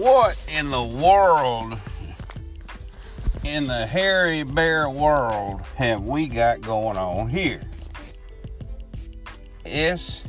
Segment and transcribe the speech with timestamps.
[0.00, 1.78] What in the world,
[3.44, 7.60] in the hairy bear world, have we got going on here?
[9.66, 10.24] Estes,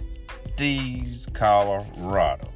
[1.31, 2.49] Colorado.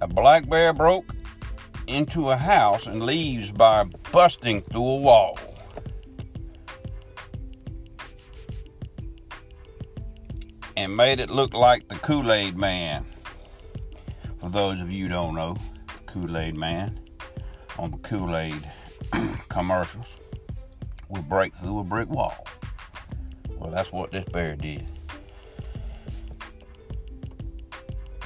[0.00, 1.12] A black bear broke
[1.88, 5.40] into a house and leaves by busting through a wall.
[10.76, 13.04] And made it look like the Kool Aid Man.
[14.40, 15.56] For those of you who don't know,
[16.06, 17.00] Kool Aid Man
[17.78, 18.66] on the Kool Aid
[19.48, 20.06] commercials
[21.08, 22.46] would break through a brick wall.
[23.50, 24.90] Well, that's what this bear did.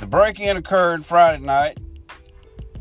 [0.01, 1.79] The break in occurred Friday night,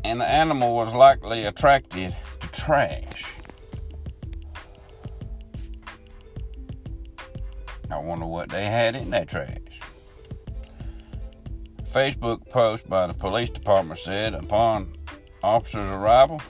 [0.04, 3.32] and the animal was likely attracted to trash.
[7.90, 9.58] I wonder what they had in that trash.
[11.92, 14.94] Facebook post by the police department said upon
[15.42, 16.40] officers' arrival,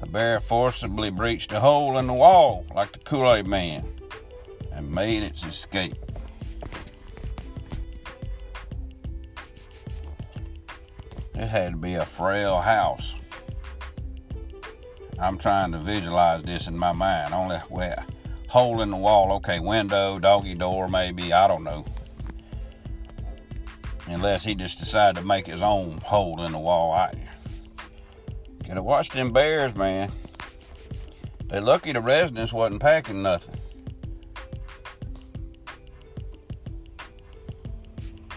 [0.00, 3.86] the bear forcibly breached a hole in the wall like the Kool Aid man
[4.72, 5.94] and made its escape.
[11.34, 13.12] It had to be a frail house.
[15.18, 17.34] I'm trying to visualize this in my mind.
[17.34, 18.06] Only where
[18.48, 21.84] hole in the wall, okay, window, doggy door, maybe, I don't know
[24.10, 26.92] unless he just decided to make his own hole in the wall.
[26.92, 27.14] I
[28.66, 30.12] gotta watch them bears, man.
[31.46, 33.60] They're lucky the residents wasn't packing nothing.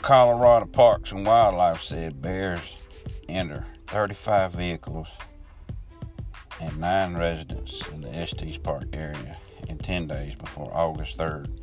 [0.02, 2.76] Colorado Parks and Wildlife said bears
[3.30, 5.08] enter 35 vehicles
[6.60, 9.38] and nine residents in the Estes Park area
[9.70, 11.60] in 10 days before August 3rd.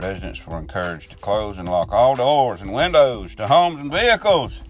[0.00, 4.60] Residents were encouraged to close and lock all doors and windows to homes and vehicles.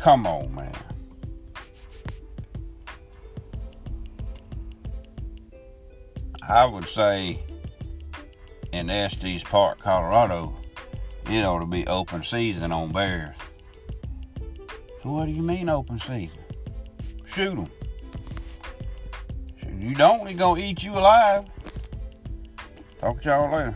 [0.00, 0.74] Come on, man.
[6.42, 7.40] I would say
[8.72, 10.56] in Estes Park, Colorado,
[11.30, 13.36] it ought to be open season on bears.
[15.02, 16.38] What do you mean open season?
[17.26, 17.66] Shoot them.
[19.78, 21.44] You don't, he gonna eat you alive.
[23.00, 23.74] Talk to y'all later.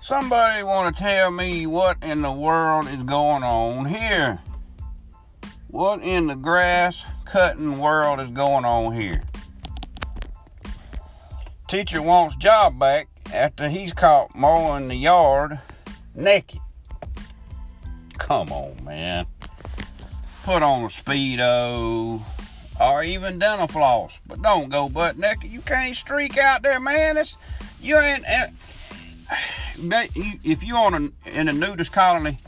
[0.00, 4.40] Somebody want to tell me what in the world is going on here?
[5.68, 9.22] What in the grass cutting world is going on here?
[11.68, 15.60] Teacher wants job back after he's caught mowing the yard
[16.14, 16.60] naked.
[18.16, 19.26] Come on, man.
[20.44, 22.22] Put on a Speedo
[22.80, 25.50] or even dental floss, but don't go butt naked.
[25.50, 27.16] You can't streak out there, man.
[27.16, 27.36] It's,
[27.80, 28.24] you ain't.
[29.76, 32.38] If you're on a, in a nudist colony,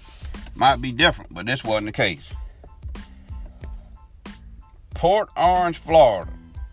[0.54, 2.22] might be different, but this wasn't the case.
[4.94, 6.30] Port Orange, Florida.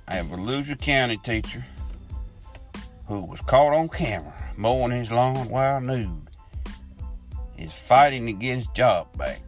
[0.07, 1.65] I have a Volusia County teacher
[3.07, 6.29] who was caught on camera mowing his lawn while nude,
[7.57, 9.39] is fighting to get his job back.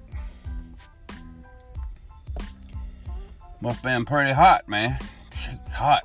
[3.62, 5.00] Must been pretty hot, man.
[5.34, 6.04] Shoot, hot.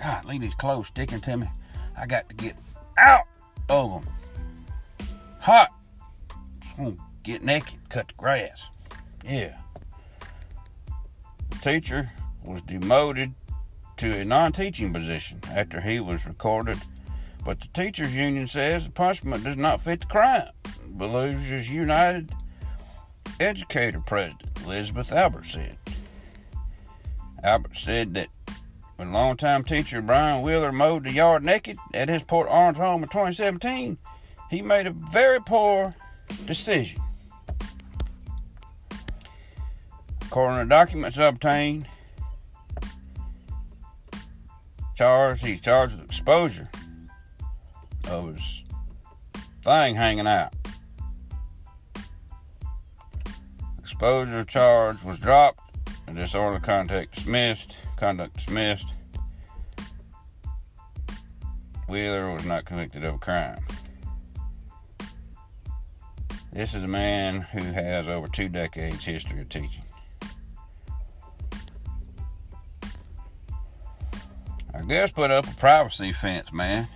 [0.00, 1.48] God, leave these clothes sticking to me.
[1.96, 2.56] I got to get
[2.98, 3.26] out
[3.68, 4.12] of them.
[5.40, 5.72] Hot.
[6.60, 8.70] Just to get naked, cut the grass.
[9.24, 9.58] Yeah.
[11.60, 12.10] Teacher
[12.42, 13.34] was demoted
[14.02, 16.76] to a non teaching position after he was recorded
[17.44, 20.50] but the teachers union says the punishment does not fit the crime.
[20.96, 22.32] Volusia's United
[23.38, 25.78] Educator President Elizabeth Albert said.
[27.44, 28.26] Albert said that
[28.96, 33.08] when longtime teacher Brian Wheeler mowed the yard naked at his Port Orange home in
[33.08, 33.96] 2017,
[34.50, 35.94] he made a very poor
[36.44, 37.00] decision.
[40.22, 41.86] According to documents obtained,
[44.94, 46.68] charged he's charged with exposure
[48.08, 48.62] of his
[49.64, 50.54] thing hanging out.
[53.78, 55.60] Exposure charge was dropped
[56.06, 57.76] and disorderly conduct dismissed.
[57.96, 58.86] Conduct dismissed.
[61.88, 63.64] Wheeler was not convicted of a crime.
[66.52, 69.84] This is a man who has over two decades history of teaching.
[74.74, 76.88] I guess put up a privacy fence, man.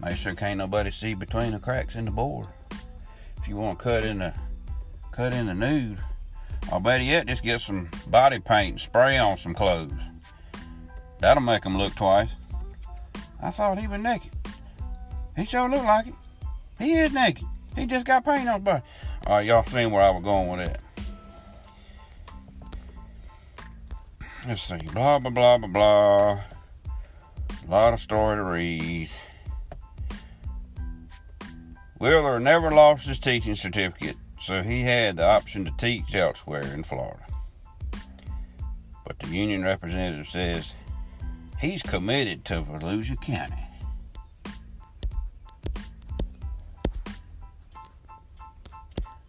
[0.00, 2.46] Make sure can't nobody see between the cracks in the board.
[3.36, 4.32] If you want to cut in the
[5.12, 5.98] cut in the nude,
[6.70, 9.92] Or better yet, just get some body paint and spray on some clothes.
[11.18, 12.28] That'll make them look twice.
[13.42, 14.32] I thought he was naked.
[15.36, 16.14] He sure looked like it.
[16.78, 17.46] He is naked.
[17.74, 18.82] He just got paint on his body.
[19.26, 20.82] All right, y'all seen where I was going with that.
[24.46, 24.78] Let's see.
[24.92, 26.40] Blah, blah, blah, blah, blah.
[27.68, 29.10] Lot of story to read.
[31.98, 36.82] Wheeler never lost his teaching certificate, so he had the option to teach elsewhere in
[36.82, 37.26] Florida.
[39.06, 40.72] But the union representative says
[41.60, 43.66] he's committed to Volusia County.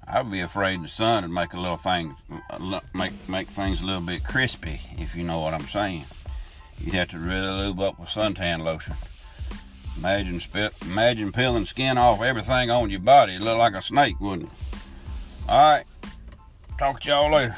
[0.08, 2.16] I'd be afraid the sun would make a little thing,
[2.50, 6.06] uh, make make things a little bit crispy, if you know what I'm saying.
[6.84, 8.96] You'd have to really lube up with suntan lotion.
[9.98, 10.42] Imagine
[10.84, 13.36] imagine peeling skin off everything on your body.
[13.36, 14.80] It'd look like a snake, wouldn't it?
[15.50, 15.86] All right.
[16.78, 17.58] Talk to y'all later.